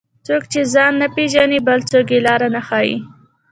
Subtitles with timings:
[0.25, 2.97] څوک چې ځان نه پیژني، بل څوک یې لار نه ښيي.